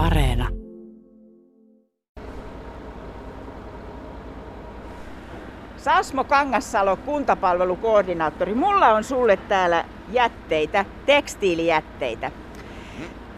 [0.00, 0.48] Areena.
[5.76, 8.54] Sasmo Kangassalo, kuntapalvelukoordinaattori.
[8.54, 12.30] Mulla on sulle täällä jätteitä, tekstiilijätteitä.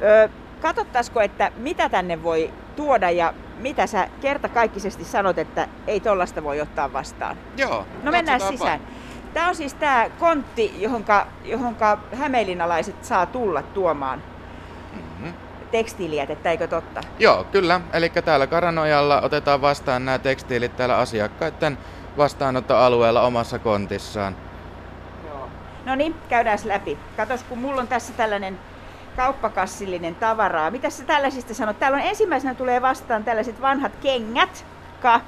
[0.03, 0.29] Öö,
[0.61, 6.61] katsottaisiko, että mitä tänne voi tuoda ja mitä sä kertakaikkisesti sanot, että ei tollasta voi
[6.61, 7.37] ottaa vastaan?
[7.57, 8.81] Joo, No mennään sisään.
[9.35, 14.32] Tämä on siis tämä kontti, johonka, johonka hämeenlinnalaiset saa tulla tuomaan.
[15.73, 17.01] Tekstiilijätettä, eikö totta?
[17.19, 17.81] Joo, kyllä.
[17.93, 21.79] Eli täällä Karanojalla otetaan vastaan nämä tekstiilit täällä asiakkaiden
[22.17, 24.37] vastaanottoalueella omassa kontissaan.
[25.27, 25.49] Joo.
[25.85, 26.99] No niin, käydään läpi.
[27.17, 28.59] Katos, kun mulla on tässä tällainen
[29.17, 30.71] kauppakassillinen tavaraa.
[30.71, 31.79] Mitä sä tällaisista sanot?
[31.79, 34.65] Täällä on ensimmäisenä tulee vastaan tällaiset vanhat kengät.
[35.03, 35.21] Ka.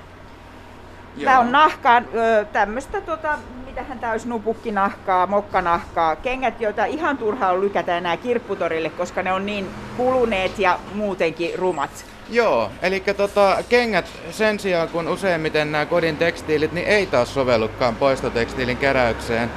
[1.25, 2.07] Tää on nahkaan
[2.53, 3.39] tämmöistä, tota,
[3.75, 6.17] mitähän tää olisi, nupukkinahkaa, mokkanahkaa.
[6.17, 11.59] Kengät, joita ihan turhaa on lykätä enää kirpputorille, koska ne on niin kuluneet ja muutenkin
[11.59, 11.91] rumat.
[12.31, 17.97] Joo, eli tota, kengät sen sijaan kun useimmiten nämä kodin tekstiilit, niin ei taas sovellukaan
[17.97, 19.51] poistotekstiilin keräykseen.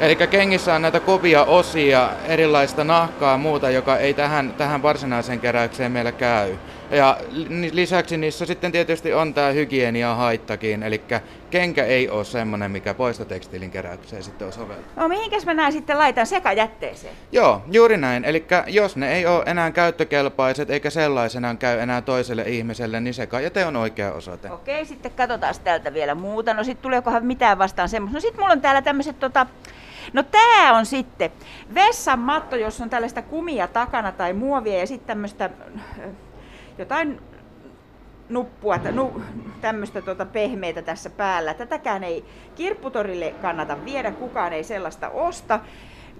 [0.00, 5.40] Eli kengissä on näitä kovia osia, erilaista nahkaa ja muuta, joka ei tähän, tähän varsinaiseen
[5.40, 6.56] keräykseen meillä käy.
[6.90, 11.02] Ja li- lisäksi niissä sitten tietysti on tämä hygienia haittakin, eli
[11.50, 14.82] kenkä ei ole semmoinen, mikä poistotekstiilin keräykseen sitten on soveltu.
[14.96, 17.14] No mihinkäs mä nää sitten laitan sekajätteeseen?
[17.32, 18.24] Joo, juuri näin.
[18.24, 23.66] Eli jos ne ei ole enää käyttökelpaiset eikä sellaisenaan käy enää toiselle ihmiselle, niin sekajäte
[23.66, 24.50] on oikea osoite.
[24.50, 26.54] Okei, sitten katsotaan täältä vielä muuta.
[26.54, 28.16] No sitten tuleekohan mitään vastaan semmoista.
[28.16, 29.46] No sitten mulla on täällä tämmöiset tota...
[30.12, 31.30] No tää on sitten
[31.74, 35.50] vessan matto, jossa on tällaista kumia takana tai muovia ja sitten tämmöistä
[36.78, 37.20] jotain
[38.28, 39.22] nuppua, nu,
[39.60, 41.54] tämmöistä tota pehmeitä tässä päällä.
[41.54, 45.60] Tätäkään ei kirpputorille kannata viedä, kukaan ei sellaista osta.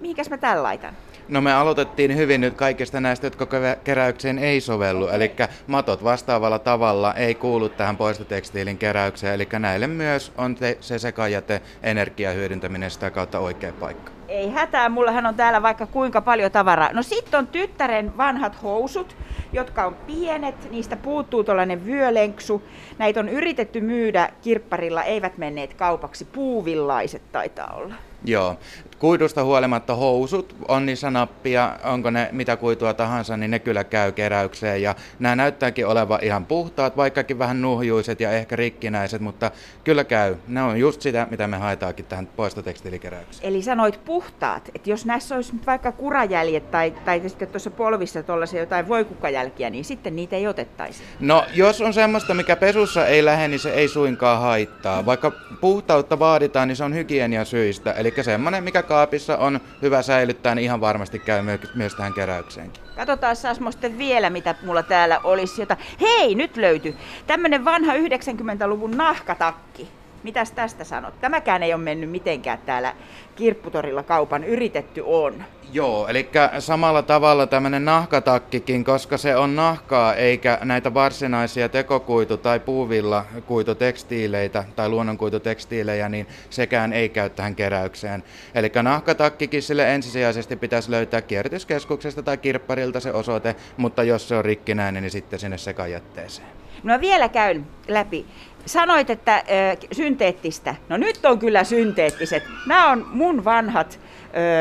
[0.01, 0.93] Mihinkäs mä tän laitan?
[1.27, 3.47] No me aloitettiin hyvin nyt kaikista näistä, jotka
[3.83, 5.07] keräykseen ei sovellu.
[5.07, 5.31] Eli
[5.67, 9.33] matot vastaavalla tavalla ei kuulu tähän poistotekstiilin keräykseen.
[9.33, 14.11] Eli näille myös on te- se sekajäte energiahyödyntäminen sitä kautta oikea paikka.
[14.27, 16.93] Ei hätää, mullahan on täällä vaikka kuinka paljon tavaraa.
[16.93, 19.15] No sitten on tyttären vanhat housut,
[19.53, 22.63] jotka on pienet, niistä puuttuu tuollainen vyölenksu.
[22.97, 27.95] Näitä on yritetty myydä kirpparilla, eivät menneet kaupaksi, puuvillaiset taitaa olla.
[28.25, 28.57] Joo.
[28.99, 34.11] Kuidusta huolimatta housut, on niissä nappia, onko ne mitä kuitua tahansa, niin ne kyllä käy
[34.11, 34.81] keräykseen.
[34.81, 39.51] Ja nämä näyttääkin olevan ihan puhtaat, vaikkakin vähän nuhjuiset ja ehkä rikkinäiset, mutta
[39.83, 40.35] kyllä käy.
[40.47, 43.49] Ne on just sitä, mitä me haetaakin tähän poistotekstiilikeräykseen.
[43.49, 48.23] Eli sanoit puhtaat, että jos näissä olisi nyt vaikka kurajäljet tai, tai sitten tuossa polvissa
[48.23, 51.03] tuollaisia jotain voikukkajälkiä, niin sitten niitä ei otettaisi.
[51.19, 55.05] No, jos on semmoista, mikä pesussa ei lähde, niin se ei suinkaan haittaa.
[55.05, 57.91] Vaikka puhtautta vaaditaan, niin se on hygienian syistä.
[57.91, 62.83] Eli semmoinen, mikä kaapissa on hyvä säilyttää, niin ihan varmasti käy my- myös tähän keräykseenkin.
[62.95, 65.61] Katsotaan Sasmo sitten vielä, mitä mulla täällä olisi.
[65.61, 65.77] Jota...
[66.01, 66.95] Hei, nyt löytyi.
[67.27, 69.98] Tämmönen vanha 90-luvun nahkatakki.
[70.23, 71.21] Mitäs tästä sanot?
[71.21, 72.93] Tämäkään ei ole mennyt mitenkään täällä
[73.35, 74.43] kirpputorilla kaupan.
[74.43, 75.43] Yritetty on.
[75.73, 82.59] Joo, eli samalla tavalla tämmöinen nahkatakkikin, koska se on nahkaa eikä näitä varsinaisia tekokuitu- tai
[82.59, 88.23] puuvilla kuitutekstiileitä tai luonnonkuitutekstiilejä, niin sekään ei käy tähän keräykseen.
[88.55, 94.45] Eli nahkatakkikin sille ensisijaisesti pitäisi löytää kierrätyskeskuksesta tai kirpparilta se osoite, mutta jos se on
[94.45, 96.58] rikkinäinen, niin sitten sinne sekajätteeseen.
[96.83, 98.25] No vielä käyn läpi.
[98.65, 100.75] Sanoit, että ö, synteettistä.
[100.89, 102.43] No nyt on kyllä synteettiset.
[102.67, 103.99] Nämä on mun vanhat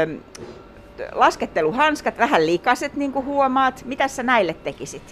[0.08, 0.16] ö,
[1.12, 3.82] lasketteluhanskat, vähän likaset niin kuin huomaat.
[3.84, 5.02] Mitä sä näille tekisit?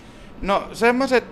[0.42, 1.24] No semmoiset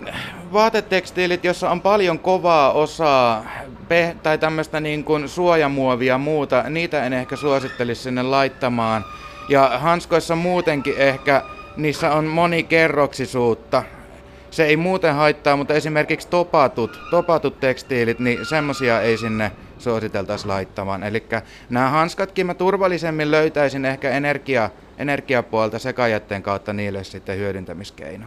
[0.53, 3.45] vaatetekstiilit, jossa on paljon kovaa osaa
[3.87, 9.05] pe- tai tämmöistä niin kuin suojamuovia ja muuta, niitä en ehkä suosittelisi sinne laittamaan.
[9.49, 11.41] Ja hanskoissa muutenkin ehkä
[11.77, 13.83] niissä on monikerroksisuutta.
[14.55, 21.03] Se ei muuten haittaa, mutta esimerkiksi topatut, topatut tekstiilit, niin semmosia ei sinne suositeltaisi laittamaan.
[21.03, 21.23] Eli
[21.69, 28.25] nämä hanskatkin mä turvallisemmin löytäisin ehkä energia, energiapuolta sekajätteen kautta niille sitten hyödyntämiskeino.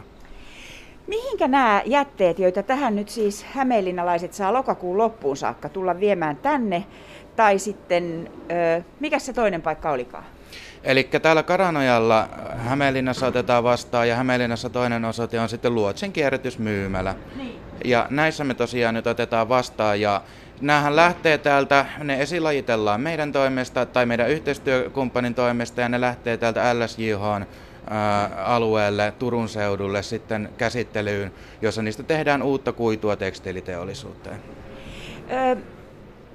[1.07, 6.85] Mihinkä nämä jätteet, joita tähän nyt siis hämeenlinnalaiset saa lokakuun loppuun saakka tulla viemään tänne,
[7.35, 8.31] tai sitten,
[8.99, 10.25] mikä se toinen paikka olikaan?
[10.83, 17.15] Eli täällä Karanojalla Hämeenlinnassa otetaan vastaan ja Hämeenlinnassa toinen osoite on sitten Luotsin kierrätysmyymälä.
[17.35, 17.59] Niin.
[17.85, 20.21] Ja näissä me tosiaan nyt otetaan vastaan ja
[20.61, 26.79] Nämähän lähtee täältä, ne esilajitellaan meidän toimesta tai meidän yhteistyökumppanin toimesta ja ne lähtee täältä
[26.79, 27.47] LSJH
[28.37, 31.31] alueelle, Turun seudulle sitten käsittelyyn,
[31.61, 34.39] jossa niistä tehdään uutta kuitua tekstiiliteollisuuteen.
[35.31, 35.57] Ö,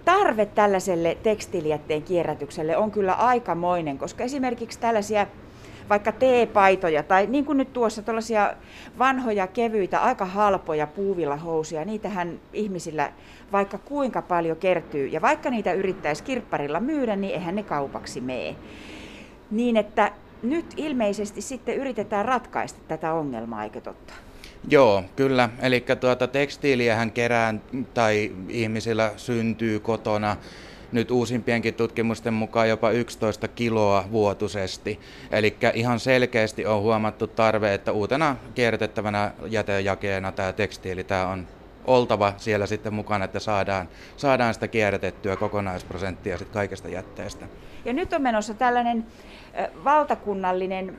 [0.04, 5.26] tarve tällaiselle tekstiilijätteen kierrätykselle on kyllä aikamoinen, koska esimerkiksi tällaisia
[5.88, 8.54] vaikka teepaitoja tai niin kuin nyt tuossa tuollaisia
[8.98, 13.12] vanhoja, kevyitä, aika halpoja puuvillahousuja, niitähän ihmisillä
[13.52, 15.06] vaikka kuinka paljon kertyy.
[15.06, 18.56] Ja vaikka niitä yrittäisi kirpparilla myydä, niin eihän ne kaupaksi mene.
[19.50, 20.12] Niin että
[20.42, 24.14] nyt ilmeisesti sitten yritetään ratkaista tätä ongelmaa, eikö totta?
[24.68, 25.48] Joo, kyllä.
[25.62, 27.62] Eli tuota, tekstiiliähän kerään
[27.94, 30.36] tai ihmisillä syntyy kotona
[30.92, 35.00] nyt uusimpienkin tutkimusten mukaan jopa 11 kiloa vuotuisesti.
[35.30, 41.46] Eli ihan selkeästi on huomattu tarve, että uutena kierrätettävänä jätejakeena tämä tekstiili tämä on
[41.84, 47.46] oltava siellä sitten mukana, että saadaan, saadaan sitä kierrätettyä kokonaisprosenttia sit kaikesta jätteestä.
[47.84, 49.06] Ja nyt on menossa tällainen
[49.84, 50.96] valtakunnallinen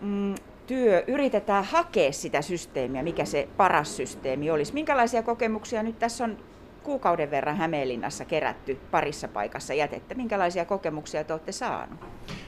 [0.00, 0.34] mm,
[0.68, 4.74] työ, yritetään hakea sitä systeemiä, mikä se paras systeemi olisi.
[4.74, 6.38] Minkälaisia kokemuksia nyt tässä on
[6.82, 10.14] kuukauden verran Hämeenlinnassa kerätty parissa paikassa jätettä.
[10.14, 12.00] Minkälaisia kokemuksia te olette saaneet?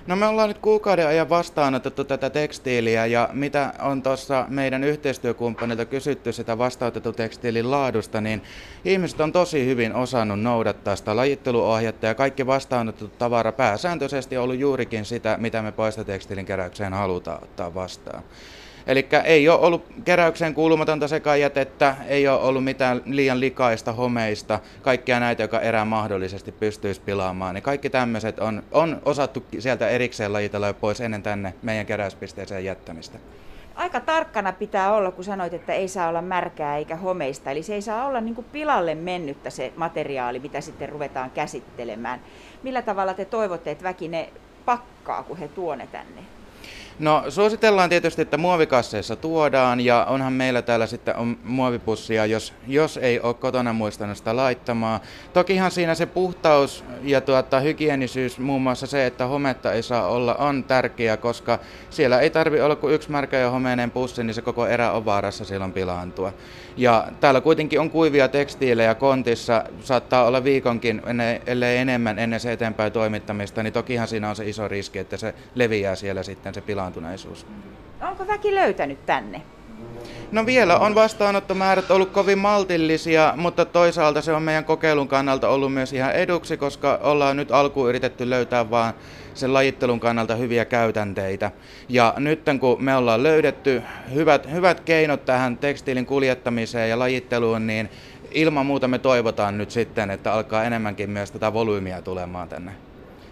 [0.07, 5.85] No me ollaan nyt kuukauden ajan vastaanotettu tätä tekstiiliä ja mitä on tuossa meidän yhteistyökumppanilta
[5.85, 8.43] kysytty sitä vastaanotettu tekstiilin laadusta, niin
[8.85, 14.59] ihmiset on tosi hyvin osannut noudattaa sitä lajitteluohjetta ja kaikki vastaanotettu tavara pääsääntöisesti on ollut
[14.59, 18.23] juurikin sitä, mitä me poistotekstilin keräykseen halutaan ottaa vastaan.
[18.87, 25.21] Eli ei ole ollut keräykseen kuulumatonta sekajätettä, ei ole ollut mitään liian likaista, homeista, kaikkia
[25.21, 27.55] näitä, joka erää mahdollisesti pystyisi pilaamaan.
[27.55, 33.19] Niin kaikki tämmöiset on, on osattu sieltä erikseen lajitella pois ennen tänne meidän keräyspisteeseen jättämistä.
[33.75, 37.51] Aika tarkkana pitää olla, kun sanoit, että ei saa olla märkää eikä homeista.
[37.51, 42.21] Eli se ei saa olla niin kuin pilalle mennyttä se materiaali, mitä sitten ruvetaan käsittelemään.
[42.63, 44.29] Millä tavalla te toivotte, että väki ne
[44.65, 46.21] pakkaa, kun he tuo ne tänne?
[47.01, 52.97] No suositellaan tietysti, että muovikasseissa tuodaan ja onhan meillä täällä sitten on muovipussia, jos, jos
[52.97, 55.01] ei ole kotona muistanut sitä laittamaan.
[55.33, 60.35] Tokihan siinä se puhtaus ja tuota, hygienisyys, muun muassa se, että hometta ei saa olla,
[60.35, 61.59] on tärkeä, koska
[61.91, 65.05] siellä ei tarvi olla kuin yksi märkä ja homeinen pussi, niin se koko erä on
[65.05, 66.33] vaarassa silloin pilaantua.
[66.77, 71.03] Ja täällä kuitenkin on kuivia tekstiilejä kontissa, saattaa olla viikonkin,
[71.47, 75.35] ellei enemmän ennen se eteenpäin toimittamista, niin tokihan siinä on se iso riski, että se
[75.55, 77.47] leviää siellä sitten se pilaantuneisuus.
[78.01, 79.43] Onko väki löytänyt tänne?
[80.33, 85.73] No vielä on vastaanottomäärät ollut kovin maltillisia, mutta toisaalta se on meidän kokeilun kannalta ollut
[85.73, 88.95] myös ihan eduksi, koska ollaan nyt alkuun yritetty löytää vaan
[89.35, 91.51] sen lajittelun kannalta hyviä käytänteitä.
[91.89, 93.83] Ja nyt kun me ollaan löydetty
[94.15, 97.91] hyvät, hyvät keinot tähän tekstiilin kuljettamiseen ja lajitteluun, niin
[98.31, 102.90] ilman muuta me toivotaan nyt sitten, että alkaa enemmänkin myös tätä volyymiä tulemaan tänne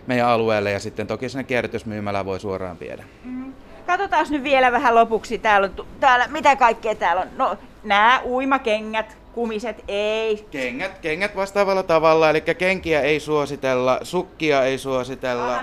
[0.08, 3.04] meidän alueelle ja sitten toki sinne kierrätysmyymälään voi suoraan viedä.
[3.24, 3.52] Mm.
[3.86, 5.38] Katsotaan nyt vielä vähän lopuksi.
[5.38, 7.28] Täällä on, täällä, mitä kaikkea täällä on?
[7.36, 10.46] No, nämä uimakengät, kumiset ei.
[10.50, 15.60] Kengät, kengät vastaavalla tavalla, eli kenkiä ei suositella, sukkia ei suositella.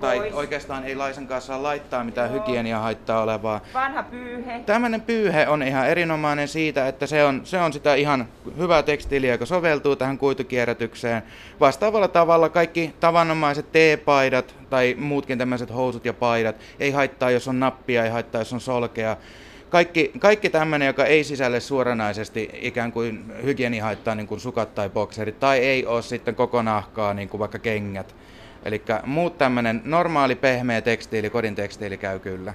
[0.00, 0.32] Tai pois.
[0.32, 2.40] oikeastaan ei laisenkaan saa laittaa mitään Joo.
[2.40, 3.60] hygienia haittaa olevaa.
[3.74, 4.60] Vanha pyyhe.
[4.66, 8.28] Tämmöinen pyyhe on ihan erinomainen siitä, että se on, se on sitä ihan
[8.58, 11.22] hyvää tekstiiliä, joka soveltuu tähän kuitukierrätykseen.
[11.60, 17.60] Vastaavalla tavalla kaikki tavanomaiset teepaidat tai muutkin tämmöiset housut ja paidat ei haittaa, jos on
[17.60, 19.16] nappia, ei haittaa, jos on solkea
[19.74, 25.40] kaikki, kaikki tämmöinen, joka ei sisälle suoranaisesti ikään kuin hygienihaittaa niin kuin sukat tai bokserit,
[25.40, 28.14] tai ei ole sitten koko nahkaa, niin kuin vaikka kengät.
[28.64, 32.54] Eli muut tämmöinen normaali pehmeä tekstiili, kodin tekstiili käy kyllä.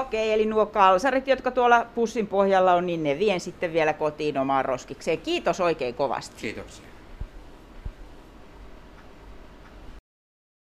[0.00, 4.38] Okei, eli nuo kalsarit, jotka tuolla pussin pohjalla on, niin ne vien sitten vielä kotiin
[4.38, 5.18] omaan roskikseen.
[5.18, 6.36] Kiitos oikein kovasti.
[6.40, 6.89] Kiitoksia.